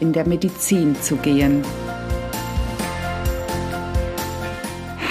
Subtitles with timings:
[0.00, 1.62] in der Medizin zu gehen.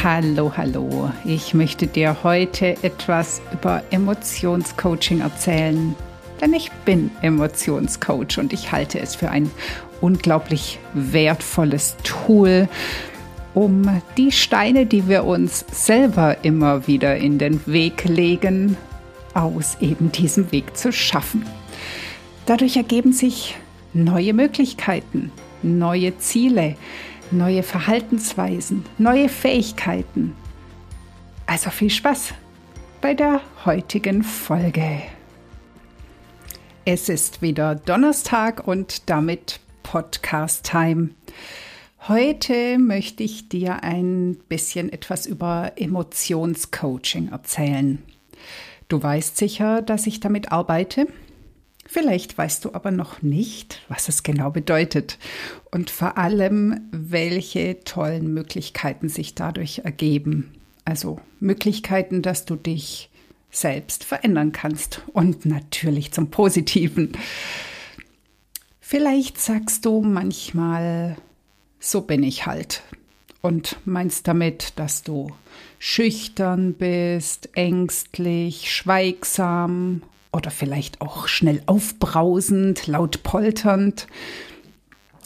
[0.04, 1.12] Hallo, hallo.
[1.24, 5.96] Ich möchte dir heute etwas über Emotionscoaching erzählen.
[6.41, 9.50] Denn ich bin Emotionscoach und ich halte es für ein
[10.02, 12.68] unglaublich wertvolles Tool,
[13.54, 18.76] um die Steine, die wir uns selber immer wieder in den Weg legen,
[19.34, 21.46] aus eben diesem Weg zu schaffen.
[22.46, 23.55] Dadurch ergeben sich
[23.94, 26.76] neue Möglichkeiten, neue Ziele,
[27.32, 30.35] neue Verhaltensweisen, neue Fähigkeiten.
[31.46, 32.34] Also viel Spaß
[33.02, 35.02] bei der heutigen Folge.
[36.85, 41.10] Es ist wieder Donnerstag und damit Podcast Time.
[42.07, 48.04] Heute möchte ich dir ein bisschen etwas über Emotionscoaching erzählen.
[48.90, 51.07] Du weißt sicher, dass ich damit arbeite.
[51.85, 55.20] Vielleicht weißt du aber noch nicht, was es genau bedeutet
[55.70, 60.54] und vor allem, welche tollen Möglichkeiten sich dadurch ergeben.
[60.85, 63.09] Also Möglichkeiten, dass du dich
[63.51, 67.11] selbst verändern kannst und natürlich zum Positiven.
[68.79, 71.17] Vielleicht sagst du manchmal,
[71.79, 72.81] so bin ich halt
[73.41, 75.31] und meinst damit, dass du
[75.79, 80.01] schüchtern bist, ängstlich, schweigsam
[80.34, 84.07] oder vielleicht auch schnell aufbrausend, laut polternd.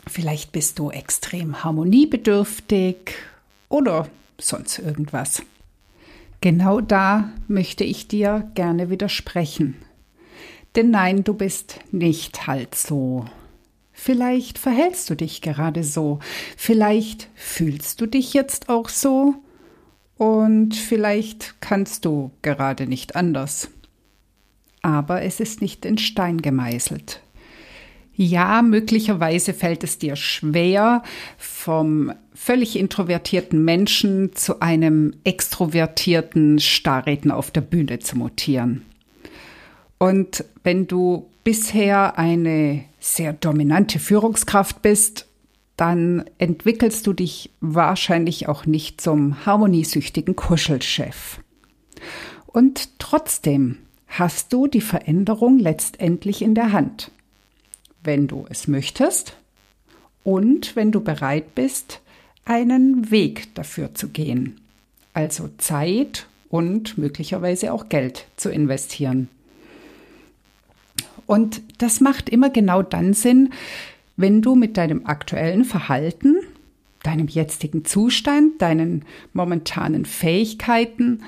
[0.06, 3.16] Vielleicht bist du extrem harmoniebedürftig
[3.70, 4.08] oder
[4.38, 5.42] sonst irgendwas.
[6.42, 9.76] Genau da möchte ich dir gerne widersprechen.
[10.76, 13.26] Denn nein, du bist nicht halt so.
[13.92, 16.20] Vielleicht verhältst du dich gerade so,
[16.56, 19.34] vielleicht fühlst du dich jetzt auch so
[20.18, 23.72] und vielleicht kannst du gerade nicht anders
[24.82, 27.22] aber es ist nicht in Stein gemeißelt.
[28.20, 31.04] Ja, möglicherweise fällt es dir schwer,
[31.38, 38.84] vom völlig introvertierten Menschen zu einem extrovertierten Starredner auf der Bühne zu mutieren.
[40.00, 45.28] Und wenn du bisher eine sehr dominante Führungskraft bist,
[45.76, 51.40] dann entwickelst du dich wahrscheinlich auch nicht zum harmoniesüchtigen Kuschelchef.
[52.48, 57.12] Und trotzdem hast du die Veränderung letztendlich in der Hand,
[58.04, 59.36] wenn du es möchtest
[60.24, 62.02] und wenn du bereit bist,
[62.46, 64.60] einen Weg dafür zu gehen,
[65.14, 69.30] also Zeit und möglicherweise auch Geld zu investieren.
[71.26, 73.52] Und das macht immer genau dann Sinn,
[74.16, 76.38] wenn du mit deinem aktuellen Verhalten,
[77.04, 79.04] deinem jetzigen Zustand, deinen
[79.34, 81.24] momentanen Fähigkeiten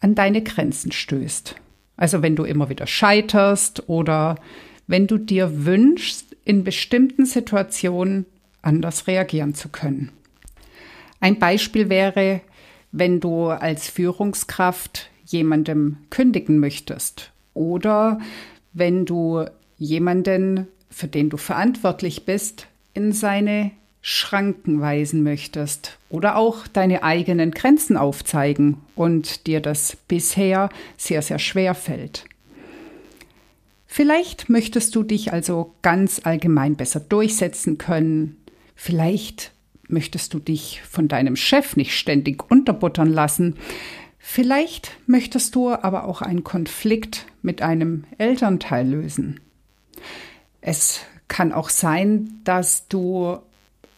[0.00, 1.56] an deine Grenzen stößt
[2.00, 4.36] also wenn du immer wieder scheiterst oder
[4.86, 8.24] wenn du dir wünschst, in bestimmten Situationen
[8.62, 10.10] anders reagieren zu können.
[11.20, 12.40] Ein Beispiel wäre,
[12.90, 18.18] wenn du als Führungskraft jemandem kündigen möchtest oder
[18.72, 19.44] wenn du
[19.76, 23.72] jemanden, für den du verantwortlich bist, in seine
[24.02, 31.38] Schranken weisen möchtest oder auch deine eigenen Grenzen aufzeigen und dir das bisher sehr, sehr
[31.38, 32.24] schwer fällt.
[33.86, 38.36] Vielleicht möchtest du dich also ganz allgemein besser durchsetzen können.
[38.74, 39.52] Vielleicht
[39.88, 43.56] möchtest du dich von deinem Chef nicht ständig unterbuttern lassen.
[44.18, 49.40] Vielleicht möchtest du aber auch einen Konflikt mit einem Elternteil lösen.
[50.60, 53.38] Es kann auch sein, dass du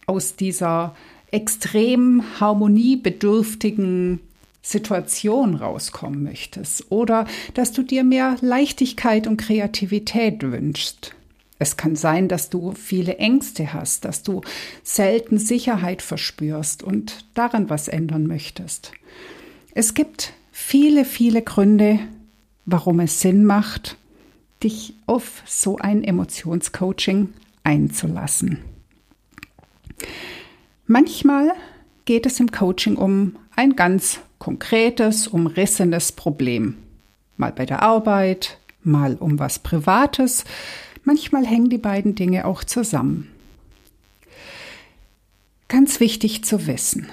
[0.05, 0.95] aus dieser
[1.31, 4.19] extrem harmoniebedürftigen
[4.61, 11.15] Situation rauskommen möchtest oder dass du dir mehr Leichtigkeit und Kreativität wünschst.
[11.59, 14.41] Es kann sein, dass du viele Ängste hast, dass du
[14.83, 18.91] selten Sicherheit verspürst und daran was ändern möchtest.
[19.73, 21.99] Es gibt viele, viele Gründe,
[22.65, 23.97] warum es Sinn macht,
[24.63, 27.29] dich auf so ein Emotionscoaching
[27.63, 28.59] einzulassen.
[30.87, 31.53] Manchmal
[32.05, 36.77] geht es im Coaching um ein ganz konkretes, umrissenes Problem.
[37.37, 40.43] Mal bei der Arbeit, mal um was Privates.
[41.03, 43.29] Manchmal hängen die beiden Dinge auch zusammen.
[45.67, 47.09] Ganz wichtig zu wissen.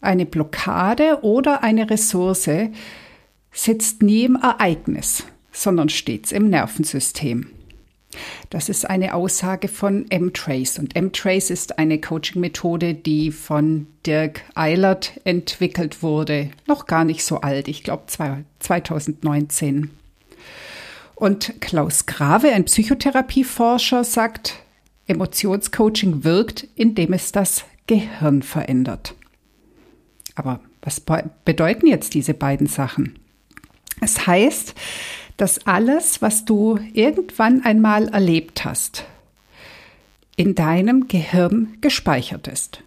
[0.00, 2.50] Eine Blockade oder eine Ressource
[3.52, 7.50] sitzt nie im Ereignis, sondern stets im Nervensystem.
[8.50, 10.78] Das ist eine Aussage von M-Trace.
[10.78, 16.50] Und M-Trace ist eine Coaching-Methode, die von Dirk Eilert entwickelt wurde.
[16.66, 19.90] Noch gar nicht so alt, ich glaube 2019.
[21.14, 24.56] Und Klaus Grave, ein Psychotherapieforscher, sagt,
[25.06, 29.14] Emotionscoaching wirkt, indem es das Gehirn verändert.
[30.34, 33.18] Aber was bedeuten jetzt diese beiden Sachen?
[34.00, 34.74] Es heißt,
[35.36, 39.04] dass alles, was du irgendwann einmal erlebt hast,
[40.36, 42.82] in deinem Gehirn gespeichert ist.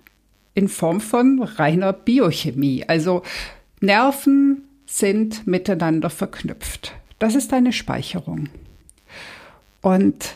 [0.54, 2.86] In Form von reiner Biochemie.
[2.88, 3.24] Also
[3.80, 6.94] Nerven sind miteinander verknüpft.
[7.20, 8.50] Das ist deine Speicherung.
[9.82, 10.36] Und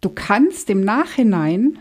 [0.00, 1.78] du kannst im Nachhinein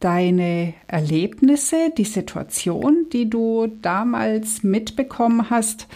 [0.00, 5.86] deine Erlebnisse, die Situation, die du damals mitbekommen hast,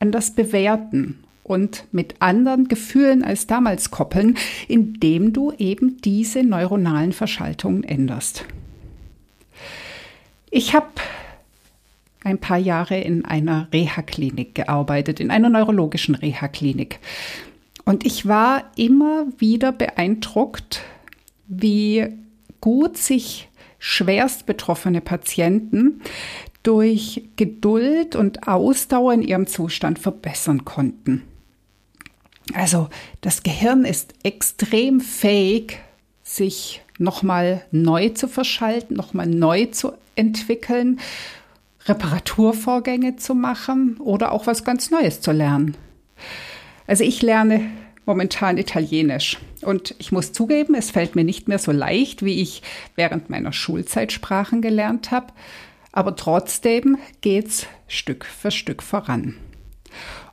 [0.00, 4.36] anders bewerten und mit anderen Gefühlen als damals koppeln,
[4.68, 8.44] indem du eben diese neuronalen Verschaltungen änderst.
[10.50, 10.88] Ich habe
[12.24, 17.00] ein paar Jahre in einer Reha-Klinik gearbeitet, in einer neurologischen Reha-Klinik.
[17.84, 20.82] Und ich war immer wieder beeindruckt,
[21.48, 22.06] wie
[22.60, 23.48] gut sich
[23.78, 26.00] schwerst betroffene Patienten
[26.62, 31.22] durch Geduld und Ausdauer in ihrem Zustand verbessern konnten.
[32.54, 32.88] Also
[33.20, 35.78] das Gehirn ist extrem fähig,
[36.22, 41.00] sich nochmal neu zu verschalten, nochmal neu zu entwickeln,
[41.86, 45.76] Reparaturvorgänge zu machen oder auch was ganz Neues zu lernen.
[46.86, 47.70] Also ich lerne
[48.06, 52.62] momentan Italienisch und ich muss zugeben, es fällt mir nicht mehr so leicht, wie ich
[52.96, 55.32] während meiner Schulzeit Sprachen gelernt habe,
[55.92, 59.36] aber trotzdem geht's Stück für Stück voran.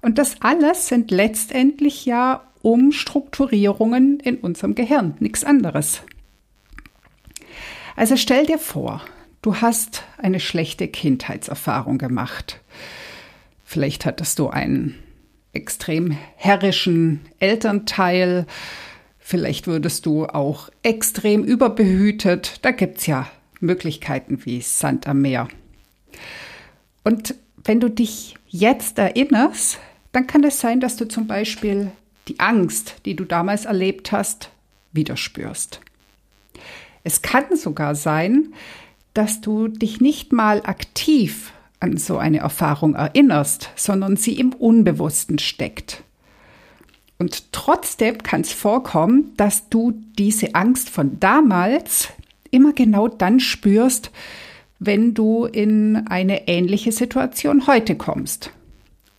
[0.01, 6.01] Und das alles sind letztendlich ja Umstrukturierungen in unserem Gehirn, nichts anderes.
[7.95, 9.01] Also stell dir vor,
[9.41, 12.61] du hast eine schlechte Kindheitserfahrung gemacht.
[13.63, 14.95] Vielleicht hattest du einen
[15.53, 18.45] extrem herrischen Elternteil,
[19.19, 22.59] vielleicht würdest du auch extrem überbehütet.
[22.61, 23.29] Da gibt's ja
[23.59, 25.47] Möglichkeiten wie Sand am Meer.
[27.03, 29.79] Und wenn du dich jetzt erinnerst,
[30.11, 31.91] dann kann es sein, dass du zum Beispiel
[32.27, 34.49] die Angst, die du damals erlebt hast,
[34.91, 35.81] wieder spürst.
[37.03, 38.53] Es kann sogar sein,
[39.13, 45.39] dass du dich nicht mal aktiv an so eine Erfahrung erinnerst, sondern sie im Unbewussten
[45.39, 46.03] steckt.
[47.17, 52.09] Und trotzdem kann es vorkommen, dass du diese Angst von damals
[52.51, 54.11] immer genau dann spürst,
[54.79, 58.51] wenn du in eine ähnliche Situation heute kommst.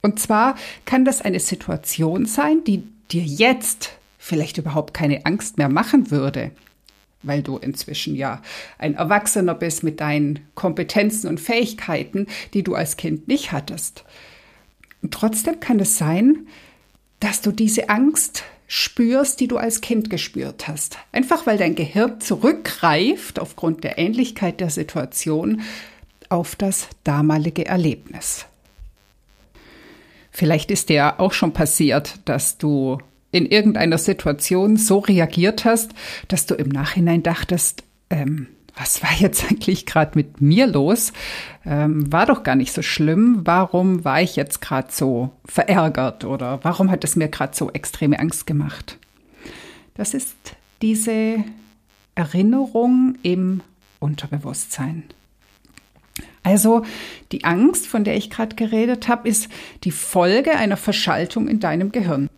[0.03, 5.69] Und zwar kann das eine Situation sein, die dir jetzt vielleicht überhaupt keine Angst mehr
[5.69, 6.53] machen würde,
[7.23, 8.41] weil du inzwischen ja
[8.79, 14.05] ein Erwachsener bist mit deinen Kompetenzen und Fähigkeiten, die du als Kind nicht hattest.
[15.03, 16.47] Und trotzdem kann es sein,
[17.19, 20.99] dass du diese Angst spürst, die du als Kind gespürt hast.
[21.13, 25.63] Einfach weil dein Gehirn zurückgreift aufgrund der Ähnlichkeit der Situation
[26.29, 28.47] auf das damalige Erlebnis.
[30.41, 32.97] Vielleicht ist dir auch schon passiert, dass du
[33.31, 35.91] in irgendeiner Situation so reagiert hast,
[36.29, 41.13] dass du im Nachhinein dachtest, ähm, was war jetzt eigentlich gerade mit mir los?
[41.67, 43.43] Ähm, war doch gar nicht so schlimm.
[43.45, 48.19] Warum war ich jetzt gerade so verärgert oder warum hat es mir gerade so extreme
[48.19, 48.97] Angst gemacht?
[49.93, 50.37] Das ist
[50.81, 51.45] diese
[52.15, 53.61] Erinnerung im
[53.99, 55.05] Unterbewusstsein.
[56.43, 56.85] Also
[57.33, 59.49] die Angst, von der ich gerade geredet habe, ist
[59.85, 62.31] die Folge einer Verschaltung in deinem Gehirn.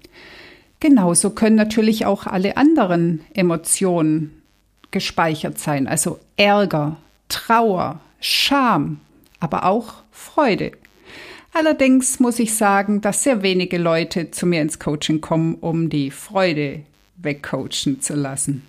[0.81, 4.43] Genauso können natürlich auch alle anderen Emotionen
[4.91, 6.97] gespeichert sein, also Ärger,
[7.29, 9.01] Trauer, Scham,
[9.41, 10.73] aber auch Freude.
[11.53, 16.11] Allerdings muss ich sagen, dass sehr wenige Leute zu mir ins Coaching kommen, um die
[16.11, 16.81] Freude
[17.17, 18.63] wegcoachen zu lassen.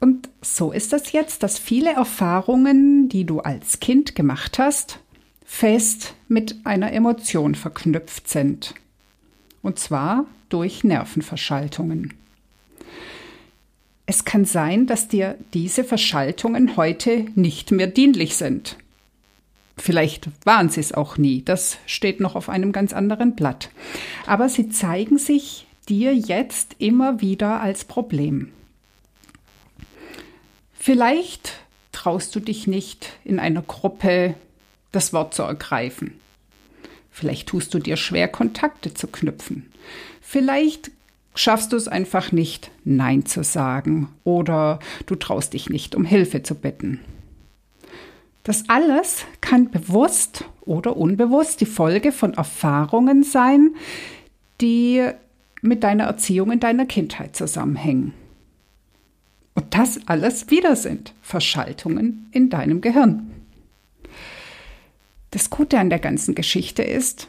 [0.00, 5.00] Und so ist es jetzt, dass viele Erfahrungen, die du als Kind gemacht hast,
[5.44, 8.74] fest mit einer Emotion verknüpft sind.
[9.62, 12.14] Und zwar durch Nervenverschaltungen.
[14.06, 18.76] Es kann sein, dass dir diese Verschaltungen heute nicht mehr dienlich sind.
[19.76, 23.70] Vielleicht waren sie es auch nie, das steht noch auf einem ganz anderen Blatt.
[24.26, 28.50] Aber sie zeigen sich dir jetzt immer wieder als Problem.
[30.88, 31.52] Vielleicht
[31.92, 34.36] traust du dich nicht, in einer Gruppe
[34.90, 36.18] das Wort zu ergreifen.
[37.10, 39.70] Vielleicht tust du dir schwer, Kontakte zu knüpfen.
[40.22, 40.90] Vielleicht
[41.34, 46.42] schaffst du es einfach nicht, Nein zu sagen oder du traust dich nicht, um Hilfe
[46.42, 47.00] zu bitten.
[48.42, 53.74] Das alles kann bewusst oder unbewusst die Folge von Erfahrungen sein,
[54.62, 55.06] die
[55.60, 58.14] mit deiner Erziehung in deiner Kindheit zusammenhängen.
[59.58, 63.28] Und das alles wieder sind Verschaltungen in deinem Gehirn.
[65.32, 67.26] Das Gute an der ganzen Geschichte ist,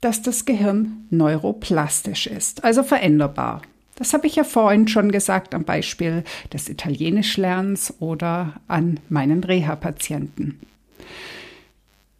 [0.00, 3.62] dass das Gehirn neuroplastisch ist, also veränderbar.
[3.96, 10.60] Das habe ich ja vorhin schon gesagt am Beispiel des Italienischlernens oder an meinen Reha-Patienten.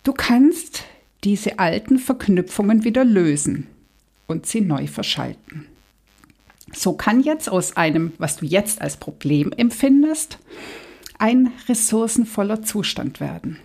[0.02, 0.82] Du kannst
[1.22, 3.68] diese alten Verknüpfungen wieder lösen
[4.26, 5.68] und sie neu verschalten.
[6.74, 10.38] So kann jetzt aus einem, was du jetzt als Problem empfindest,
[11.18, 13.58] ein ressourcenvoller Zustand werden.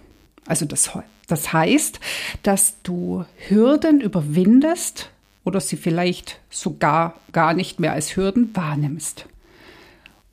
[0.46, 0.92] Also das,
[1.28, 2.00] das heißt,
[2.44, 5.10] dass du Hürden überwindest
[5.44, 9.26] oder sie vielleicht sogar gar nicht mehr als Hürden wahrnimmst.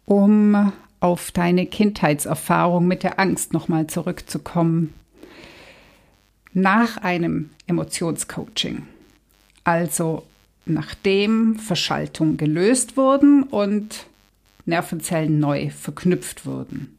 [0.04, 4.94] Um auf deine Kindheitserfahrung mit der Angst nochmal zurückzukommen.
[6.52, 8.86] Nach einem Emotionscoaching,
[9.64, 10.24] also
[10.66, 14.06] nachdem Verschaltungen gelöst wurden und
[14.66, 16.98] Nervenzellen neu verknüpft wurden,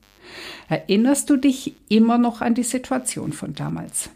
[0.70, 4.10] erinnerst du dich immer noch an die Situation von damals.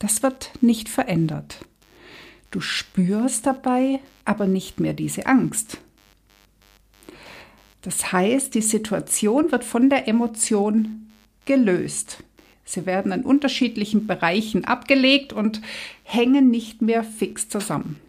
[0.00, 1.60] Das wird nicht verändert.
[2.50, 5.78] Du spürst dabei aber nicht mehr diese Angst.
[7.82, 11.08] Das heißt, die Situation wird von der Emotion
[11.44, 12.24] gelöst.
[12.64, 15.62] Sie werden an unterschiedlichen Bereichen abgelegt und
[16.02, 18.00] hängen nicht mehr fix zusammen.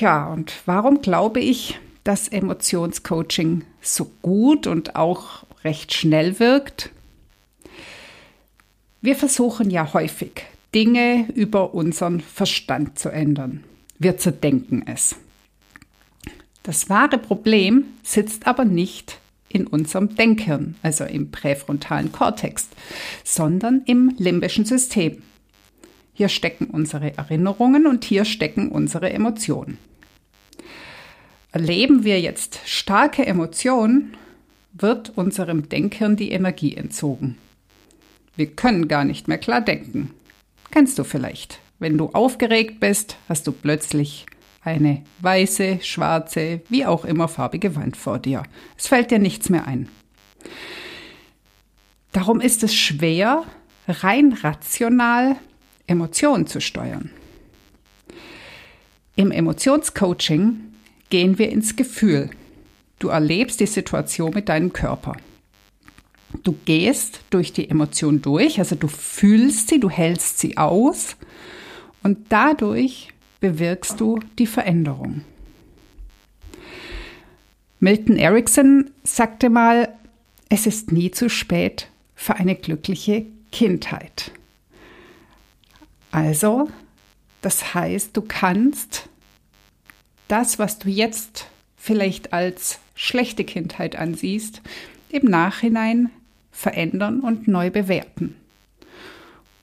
[0.00, 6.88] Tja, und warum glaube ich, dass Emotionscoaching so gut und auch recht schnell wirkt?
[9.02, 13.62] Wir versuchen ja häufig, Dinge über unseren Verstand zu ändern.
[13.98, 15.16] Wir zerdenken es.
[16.62, 19.18] Das wahre Problem sitzt aber nicht
[19.50, 22.70] in unserem Denkhirn, also im präfrontalen Kortex,
[23.22, 25.22] sondern im limbischen System.
[26.14, 29.76] Hier stecken unsere Erinnerungen und hier stecken unsere Emotionen.
[31.52, 34.16] Erleben wir jetzt starke Emotionen,
[34.72, 37.38] wird unserem Denkhirn die Energie entzogen.
[38.36, 40.10] Wir können gar nicht mehr klar denken.
[40.70, 41.58] Kennst du vielleicht.
[41.80, 44.26] Wenn du aufgeregt bist, hast du plötzlich
[44.62, 48.44] eine weiße, schwarze, wie auch immer farbige Wand vor dir.
[48.76, 49.88] Es fällt dir nichts mehr ein.
[52.12, 53.44] Darum ist es schwer,
[53.88, 55.36] rein rational
[55.86, 57.10] Emotionen zu steuern.
[59.16, 60.69] Im Emotionscoaching
[61.10, 62.30] gehen wir ins Gefühl.
[62.98, 65.16] Du erlebst die Situation mit deinem Körper.
[66.44, 71.16] Du gehst durch die Emotion durch, also du fühlst sie, du hältst sie aus
[72.02, 73.08] und dadurch
[73.40, 75.22] bewirkst du die Veränderung.
[77.80, 79.92] Milton Erickson sagte mal,
[80.48, 84.30] es ist nie zu spät für eine glückliche Kindheit.
[86.10, 86.68] Also,
[87.40, 89.08] das heißt, du kannst
[90.30, 91.46] das, was du jetzt
[91.76, 94.60] vielleicht als schlechte Kindheit ansiehst,
[95.08, 96.10] im Nachhinein
[96.52, 98.36] verändern und neu bewerten.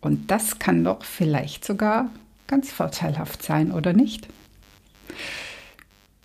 [0.02, 2.10] Und das kann doch vielleicht sogar
[2.48, 4.28] ganz vorteilhaft sein, oder nicht?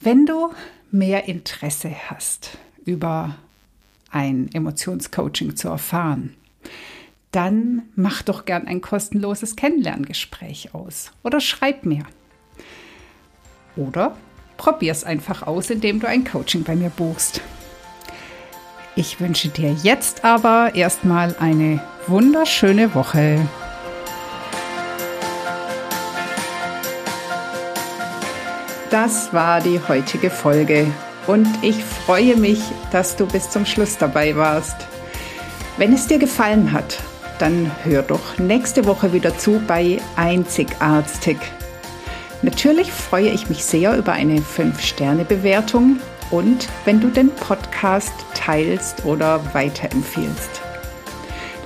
[0.00, 0.52] Wenn du
[0.90, 3.36] mehr Interesse hast, über
[4.10, 6.34] ein Emotionscoaching zu erfahren,
[7.30, 12.04] dann mach doch gern ein kostenloses Kennenlerngespräch aus oder schreib mir.
[13.76, 14.16] Oder
[14.56, 17.40] probier es einfach aus, indem du ein Coaching bei mir buchst.
[18.94, 23.40] Ich wünsche dir jetzt aber erstmal eine wunderschöne Woche.
[28.90, 30.86] Das war die heutige Folge
[31.26, 34.76] und ich freue mich, dass du bis zum Schluss dabei warst.
[35.78, 37.02] Wenn es dir gefallen hat,
[37.38, 41.38] dann hör doch nächste Woche wieder zu bei Einzigartig.
[42.42, 46.00] Natürlich freue ich mich sehr über eine 5-Sterne-Bewertung
[46.32, 50.60] und wenn du den Podcast teilst oder weiterempfiehlst.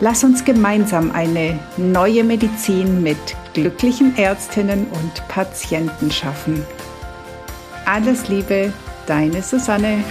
[0.00, 3.16] Lass uns gemeinsam eine neue Medizin mit
[3.54, 6.62] glücklichen Ärztinnen und Patienten schaffen.
[7.86, 8.74] Alles Liebe,
[9.06, 10.04] deine Susanne.